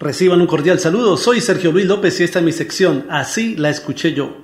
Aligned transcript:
Reciban 0.00 0.40
un 0.40 0.46
cordial 0.46 0.80
saludo, 0.80 1.18
soy 1.18 1.42
Sergio 1.42 1.72
Luis 1.72 1.84
López 1.84 2.18
y 2.20 2.24
esta 2.24 2.38
es 2.38 2.44
mi 2.46 2.52
sección, 2.52 3.04
así 3.10 3.54
la 3.56 3.68
escuché 3.68 4.14
yo. 4.14 4.34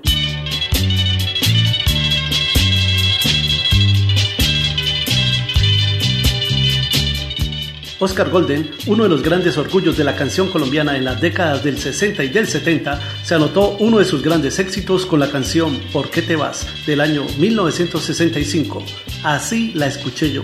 Oscar 7.98 8.28
Golden, 8.28 8.70
uno 8.86 9.04
de 9.04 9.08
los 9.08 9.22
grandes 9.22 9.56
orgullos 9.56 9.96
de 9.96 10.04
la 10.04 10.14
canción 10.14 10.50
colombiana 10.50 10.94
en 10.94 11.06
las 11.06 11.22
décadas 11.22 11.64
del 11.64 11.78
60 11.78 12.22
y 12.24 12.28
del 12.28 12.46
70, 12.46 13.00
se 13.24 13.34
anotó 13.34 13.78
uno 13.80 13.98
de 13.98 14.04
sus 14.04 14.22
grandes 14.22 14.58
éxitos 14.58 15.06
con 15.06 15.20
la 15.20 15.30
canción 15.30 15.80
¿Por 15.90 16.10
qué 16.10 16.20
te 16.20 16.36
vas? 16.36 16.66
del 16.86 17.00
año 17.00 17.24
1965. 17.38 18.84
Así 19.24 19.72
la 19.72 19.86
escuché 19.86 20.30
yo. 20.30 20.42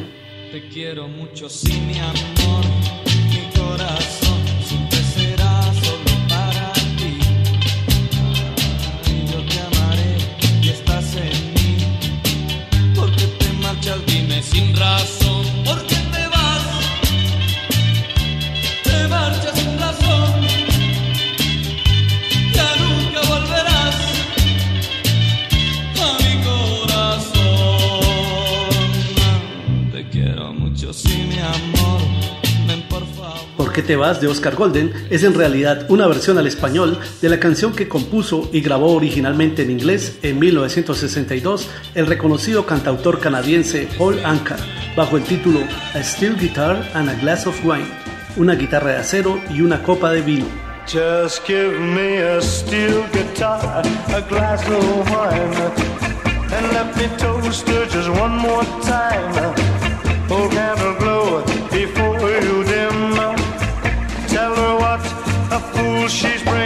Te 0.50 0.66
quiero 0.68 1.06
mucho, 1.06 1.50
sí, 1.50 1.82
mi 1.86 1.98
amor. 1.98 3.11
¿Por 33.56 33.72
qué 33.72 33.82
te 33.82 33.96
vas? 33.96 34.20
de 34.20 34.28
Oscar 34.28 34.54
Golden 34.54 34.92
es 35.08 35.24
en 35.24 35.34
realidad 35.34 35.86
una 35.88 36.06
versión 36.06 36.36
al 36.36 36.46
español 36.46 36.98
de 37.20 37.28
la 37.28 37.40
canción 37.40 37.72
que 37.72 37.88
compuso 37.88 38.50
y 38.52 38.60
grabó 38.60 38.94
originalmente 38.94 39.62
en 39.62 39.70
inglés 39.70 40.18
en 40.22 40.38
1962 40.38 41.68
el 41.94 42.06
reconocido 42.06 42.66
cantautor 42.66 43.18
canadiense 43.18 43.88
Paul 43.96 44.18
Anka 44.24 44.56
bajo 44.96 45.16
el 45.16 45.24
título 45.24 45.60
A 45.94 46.02
Steel 46.02 46.36
Guitar 46.36 46.90
and 46.94 47.08
a 47.08 47.14
Glass 47.14 47.46
of 47.46 47.64
Wine, 47.64 47.86
una 48.36 48.54
guitarra 48.54 48.92
de 48.92 48.98
acero 48.98 49.40
y 49.50 49.62
una 49.62 49.82
copa 49.82 50.10
de 50.10 50.20
vino. 50.22 50.46
Just 50.86 51.46
give 51.46 51.78
me 51.78 52.18
a 52.18 52.42
steel 52.42 53.04
guitar, 53.12 53.86
a 54.08 54.20
glass 54.28 54.68
of 54.68 55.10
wine, 55.10 55.54
and 56.52 56.72
let 56.72 56.94
me 56.96 57.08
toast 57.16 57.66
just 57.66 58.08
one 58.10 58.36
more 58.36 58.64
time. 58.82 59.54
Oh, 60.28 61.11
she's 66.08 66.42
bringing. 66.42 66.61